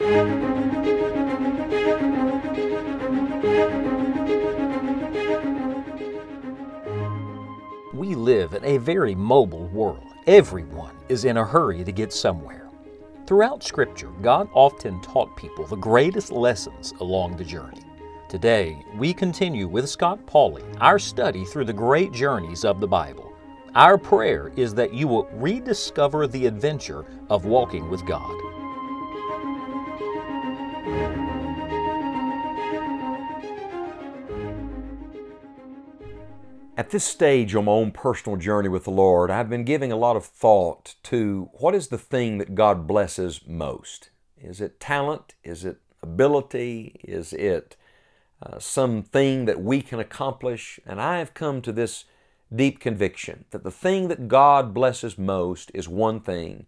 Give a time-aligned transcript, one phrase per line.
[0.00, 0.06] We
[8.14, 10.04] live in a very mobile world.
[10.28, 12.68] Everyone is in a hurry to get somewhere.
[13.26, 17.82] Throughout Scripture, God often taught people the greatest lessons along the journey.
[18.28, 23.32] Today, we continue with Scott Pauley our study through the great journeys of the Bible.
[23.74, 28.47] Our prayer is that you will rediscover the adventure of walking with God.
[36.78, 39.96] At this stage on my own personal journey with the Lord, I've been giving a
[39.96, 44.10] lot of thought to what is the thing that God blesses most?
[44.40, 45.34] Is it talent?
[45.42, 47.00] Is it ability?
[47.02, 47.74] Is it
[48.40, 50.78] uh, something that we can accomplish?
[50.86, 52.04] And I have come to this
[52.54, 56.66] deep conviction that the thing that God blesses most is one thing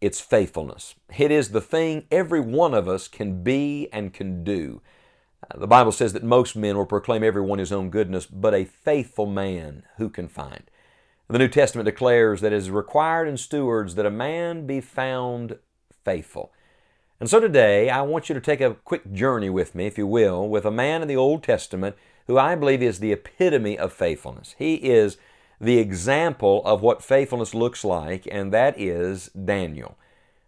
[0.00, 0.94] it's faithfulness.
[1.18, 4.82] It is the thing every one of us can be and can do.
[5.50, 8.64] Uh, the Bible says that most men will proclaim everyone his own goodness, but a
[8.64, 10.64] faithful man who can find?
[11.28, 15.56] The New Testament declares that it is required in stewards that a man be found
[16.04, 16.52] faithful.
[17.20, 20.06] And so today, I want you to take a quick journey with me, if you
[20.06, 23.92] will, with a man in the Old Testament who I believe is the epitome of
[23.92, 24.54] faithfulness.
[24.58, 25.16] He is
[25.60, 29.96] the example of what faithfulness looks like, and that is Daniel.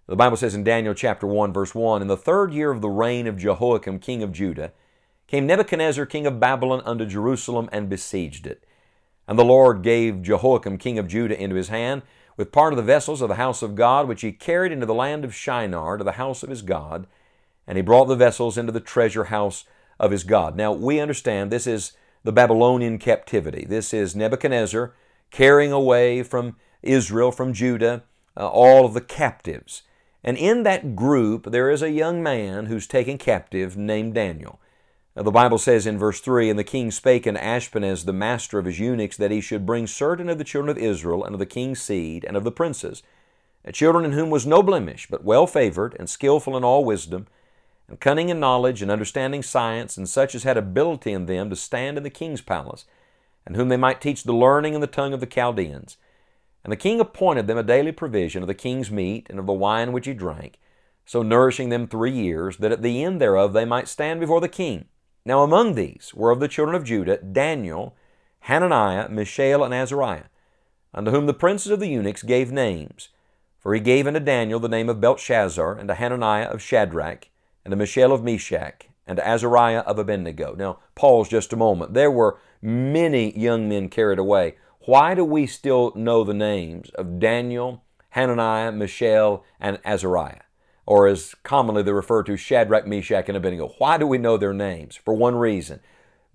[0.07, 2.91] The Bible says in Daniel chapter 1, verse 1 In the third year of the
[2.91, 4.73] reign of Jehoiakim, king of Judah,
[5.27, 8.65] came Nebuchadnezzar, king of Babylon, unto Jerusalem and besieged it.
[9.27, 12.03] And the Lord gave Jehoiakim, king of Judah, into his hand,
[12.37, 14.95] with part of the vessels of the house of God, which he carried into the
[14.95, 17.07] land of Shinar to the house of his God.
[17.67, 19.65] And he brought the vessels into the treasure house
[19.99, 20.57] of his God.
[20.57, 23.65] Now, we understand this is the Babylonian captivity.
[23.69, 24.95] This is Nebuchadnezzar
[25.31, 28.05] carrying away from Israel, from Judah,
[28.37, 29.83] uh, all of the captives.
[30.23, 34.61] And in that group, there is a young man who's taken captive named Daniel.
[35.17, 38.65] The Bible says in verse 3 And the king spake unto Ashpenaz, the master of
[38.65, 41.47] his eunuchs, that he should bring certain of the children of Israel, and of the
[41.47, 43.05] king's seed, and of the princes,
[43.73, 47.29] children in whom was no blemish, but well favored, and skillful in all wisdom,
[47.87, 51.55] and cunning in knowledge, and understanding science, and such as had ability in them to
[51.55, 52.85] stand in the king's palace,
[53.47, 55.97] and whom they might teach the learning and the tongue of the Chaldeans.
[56.65, 59.53] And the king appointed them a daily provision of the king's meat, and of the
[59.53, 60.59] wine which he drank,
[61.07, 64.49] so nourishing them three years, that at the end thereof they might stand before the
[64.49, 64.89] king.
[65.27, 67.97] Now among these were of the children of Judah Daniel,
[68.41, 70.25] Hananiah, Mishael, and Azariah,
[70.93, 73.09] unto whom the princes of the eunuchs gave names.
[73.59, 77.29] For he gave unto Daniel the name of Belteshazzar, and to Hananiah of Shadrach,
[77.65, 80.55] and to Mishael of Meshach, and to Azariah of Abednego.
[80.55, 81.95] Now, pause just a moment.
[81.95, 84.57] There were many young men carried away.
[84.81, 90.43] Why do we still know the names of Daniel, Hananiah, Mishael, and Azariah?
[90.87, 93.75] Or as commonly they're referred to, Shadrach, Meshach, and Abednego.
[93.79, 94.97] Why do we know their names?
[94.97, 95.81] For one reason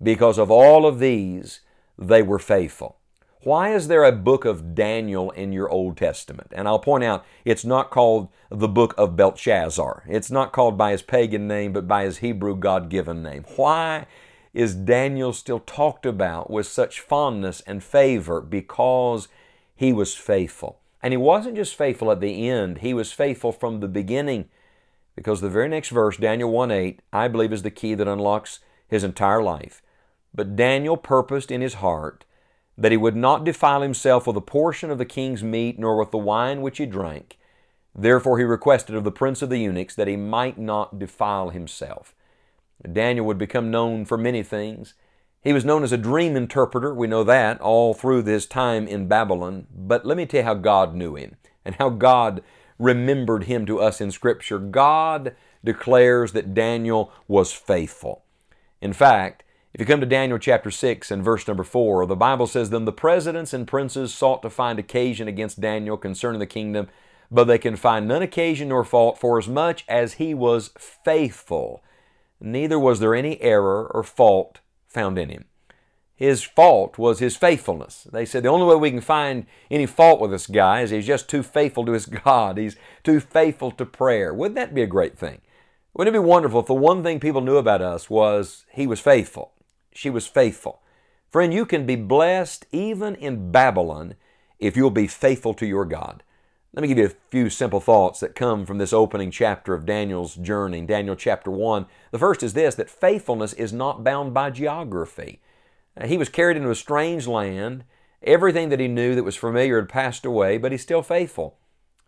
[0.02, 1.60] because of all of these,
[1.98, 2.96] they were faithful.
[3.42, 6.48] Why is there a book of Daniel in your Old Testament?
[6.52, 10.04] And I'll point out, it's not called the book of Belteshazzar.
[10.06, 13.44] It's not called by his pagan name, but by his Hebrew God given name.
[13.56, 14.06] Why
[14.52, 18.42] is Daniel still talked about with such fondness and favor?
[18.42, 19.28] Because
[19.74, 20.79] he was faithful.
[21.02, 24.48] And he wasn't just faithful at the end, he was faithful from the beginning.
[25.16, 28.60] Because the very next verse, Daniel 1 8, I believe is the key that unlocks
[28.88, 29.82] his entire life.
[30.34, 32.24] But Daniel purposed in his heart
[32.78, 36.10] that he would not defile himself with a portion of the king's meat, nor with
[36.10, 37.38] the wine which he drank.
[37.94, 42.14] Therefore he requested of the prince of the eunuchs that he might not defile himself.
[42.90, 44.94] Daniel would become known for many things.
[45.42, 46.92] He was known as a dream interpreter.
[46.94, 49.66] We know that all through his time in Babylon.
[49.74, 52.42] But let me tell you how God knew him and how God
[52.78, 54.58] remembered him to us in Scripture.
[54.58, 55.34] God
[55.64, 58.22] declares that Daniel was faithful.
[58.82, 59.42] In fact,
[59.72, 62.84] if you come to Daniel chapter 6 and verse number 4, the Bible says, Then
[62.84, 66.88] the presidents and princes sought to find occasion against Daniel concerning the kingdom,
[67.30, 71.82] but they can find none occasion nor fault, for as much as he was faithful,
[72.40, 74.60] neither was there any error or fault
[74.90, 75.46] found in him.
[76.14, 78.06] His fault was his faithfulness.
[78.12, 81.06] They said the only way we can find any fault with this guy is he's
[81.06, 82.58] just too faithful to his God.
[82.58, 84.34] He's too faithful to prayer.
[84.34, 85.40] Wouldn't that be a great thing?
[85.94, 89.00] Wouldn't it be wonderful if the one thing people knew about us was he was
[89.00, 89.52] faithful?
[89.92, 90.82] She was faithful.
[91.30, 94.14] Friend, you can be blessed even in Babylon
[94.58, 96.22] if you'll be faithful to your God.
[96.72, 99.84] Let me give you a few simple thoughts that come from this opening chapter of
[99.84, 101.86] Daniel's journey, Daniel chapter 1.
[102.12, 105.40] The first is this that faithfulness is not bound by geography.
[106.00, 107.82] Uh, he was carried into a strange land.
[108.22, 111.58] Everything that he knew that was familiar had passed away, but he's still faithful.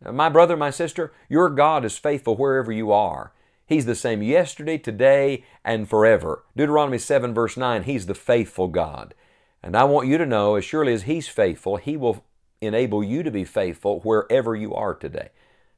[0.04, 3.32] Uh, my brother, my sister, your God is faithful wherever you are.
[3.66, 6.44] He's the same yesterday, today, and forever.
[6.56, 9.14] Deuteronomy 7, verse 9, He's the faithful God.
[9.60, 12.22] And I want you to know, as surely as He's faithful, He will
[12.62, 15.30] enable you to be faithful wherever you are today.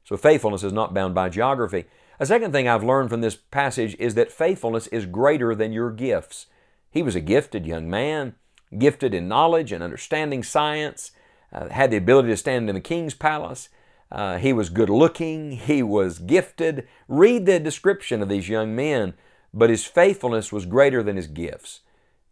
[0.03, 1.85] So faithfulness is not bound by geography.
[2.19, 5.91] A second thing I've learned from this passage is that faithfulness is greater than your
[5.91, 6.45] gifts.
[6.89, 8.35] He was a gifted young man,
[8.77, 11.11] gifted in knowledge and understanding science,
[11.51, 13.69] uh, had the ability to stand in the king's palace.
[14.11, 16.87] Uh, he was good looking, he was gifted.
[17.07, 19.13] Read the description of these young men,
[19.53, 21.81] but his faithfulness was greater than his gifts.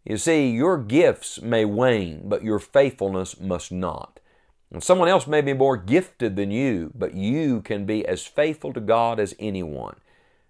[0.04, 4.20] You see, your gifts may wane, but your faithfulness must not.
[4.74, 8.72] And someone else may be more gifted than you, but you can be as faithful
[8.72, 9.94] to God as anyone.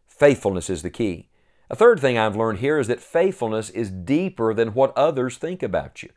[0.06, 1.28] Faithfulness is the key.
[1.68, 5.62] A third thing I've learned here is that faithfulness is deeper than what others think
[5.62, 6.08] about you.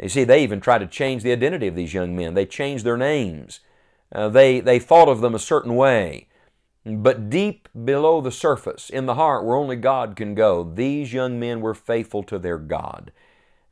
[0.00, 2.34] You see, they even tried to change the identity of these young men.
[2.34, 3.58] They changed their names.
[4.14, 6.28] Uh, they, they thought of them a certain way.
[6.86, 11.40] But deep below the surface, in the heart where only God can go, these young
[11.40, 13.10] men were faithful to their God.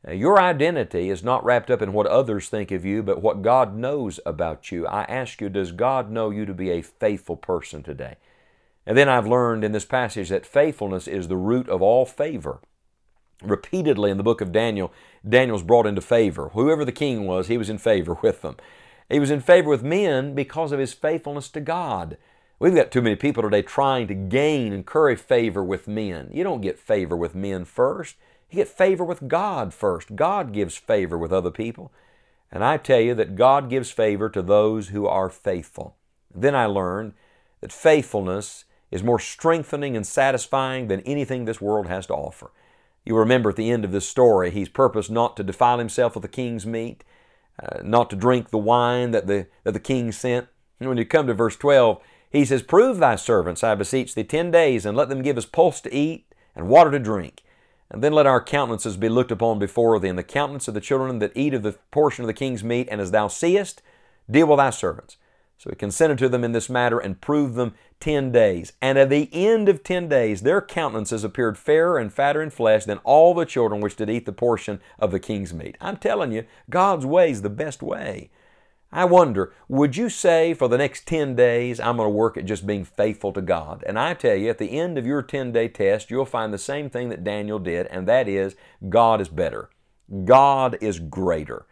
[0.07, 3.75] Your identity is not wrapped up in what others think of you, but what God
[3.75, 4.87] knows about you.
[4.87, 8.15] I ask you, does God know you to be a faithful person today?
[8.85, 12.59] And then I've learned in this passage that faithfulness is the root of all favor.
[13.43, 14.91] Repeatedly in the book of Daniel,
[15.27, 16.49] Daniel's brought into favor.
[16.49, 18.55] Whoever the king was, he was in favor with them.
[19.09, 22.17] He was in favor with men because of his faithfulness to God.
[22.57, 26.29] We've got too many people today trying to gain and curry favor with men.
[26.33, 28.15] You don't get favor with men first.
[28.49, 30.15] You get favor with God first.
[30.15, 31.91] God gives favor with other people.
[32.51, 35.95] And I tell you that God gives favor to those who are faithful.
[36.33, 37.13] Then I learned
[37.61, 42.51] that faithfulness is more strengthening and satisfying than anything this world has to offer.
[43.05, 46.23] You remember at the end of this story, he's purposed not to defile himself with
[46.23, 47.03] the king's meat,
[47.61, 50.47] uh, not to drink the wine that the, that the king sent.
[50.79, 52.01] And when you come to verse 12,
[52.31, 55.45] he says, Prove thy servants, I beseech thee, ten days, and let them give us
[55.45, 57.43] pulse to eat and water to drink.
[57.91, 60.81] And then let our countenances be looked upon before thee, and the countenance of the
[60.81, 63.81] children that eat of the portion of the king's meat, and as thou seest,
[64.29, 65.17] deal with thy servants.
[65.57, 68.71] So he consented to them in this matter and proved them ten days.
[68.81, 72.85] And at the end of ten days, their countenances appeared fairer and fatter in flesh
[72.85, 75.75] than all the children which did eat the portion of the king's meat.
[75.81, 78.29] I'm telling you, God's way is the best way.
[78.91, 82.45] I wonder, would you say for the next 10 days, I'm going to work at
[82.45, 83.83] just being faithful to God?
[83.85, 86.57] And I tell you, at the end of your 10 day test, you'll find the
[86.57, 88.55] same thing that Daniel did, and that is
[88.89, 89.69] God is better.
[90.25, 91.67] God is greater.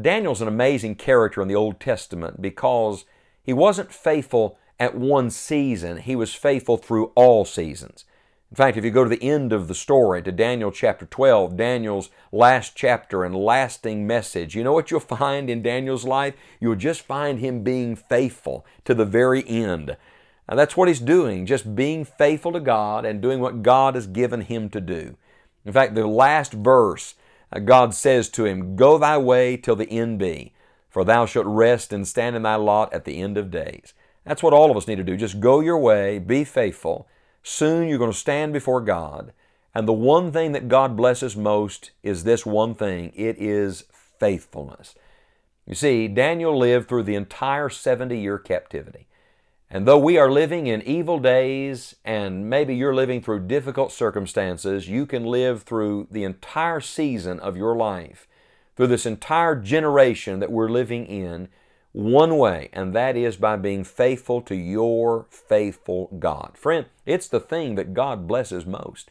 [0.00, 3.04] Daniel's an amazing character in the Old Testament because
[3.42, 8.04] he wasn't faithful at one season, he was faithful through all seasons.
[8.50, 11.54] In fact, if you go to the end of the story, to Daniel chapter 12,
[11.54, 16.34] Daniel's last chapter and lasting message, you know what you'll find in Daniel's life?
[16.58, 19.98] You'll just find him being faithful to the very end.
[20.48, 24.06] And that's what he's doing, just being faithful to God and doing what God has
[24.06, 25.18] given him to do.
[25.66, 27.16] In fact, the last verse,
[27.52, 30.54] uh, God says to him, Go thy way till the end be,
[30.88, 33.92] for thou shalt rest and stand in thy lot at the end of days.
[34.24, 35.18] That's what all of us need to do.
[35.18, 37.06] Just go your way, be faithful
[37.48, 39.32] Soon you're going to stand before God.
[39.74, 43.84] And the one thing that God blesses most is this one thing it is
[44.20, 44.94] faithfulness.
[45.66, 49.06] You see, Daniel lived through the entire 70 year captivity.
[49.70, 54.86] And though we are living in evil days and maybe you're living through difficult circumstances,
[54.86, 58.28] you can live through the entire season of your life,
[58.76, 61.48] through this entire generation that we're living in,
[61.92, 66.52] one way, and that is by being faithful to your faithful God.
[66.54, 69.10] Friend, it's the thing that God blesses most.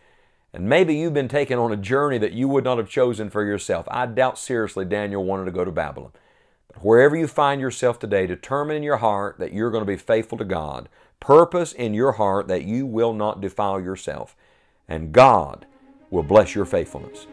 [0.53, 3.43] And maybe you've been taken on a journey that you would not have chosen for
[3.43, 3.87] yourself.
[3.89, 6.11] I doubt seriously Daniel wanted to go to Babylon.
[6.73, 9.97] But wherever you find yourself today, determine in your heart that you're going to be
[9.97, 10.87] faithful to God.
[11.19, 14.35] Purpose in your heart that you will not defile yourself.
[14.87, 15.65] And God
[16.09, 17.27] will bless your faithfulness.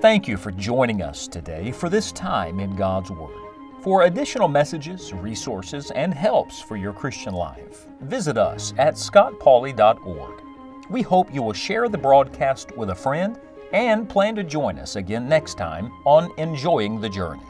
[0.00, 3.36] Thank you for joining us today for this time in God's Word.
[3.82, 10.42] For additional messages, resources, and helps for your Christian life, visit us at scottpauley.org.
[10.88, 13.38] We hope you will share the broadcast with a friend
[13.74, 17.49] and plan to join us again next time on Enjoying the Journey.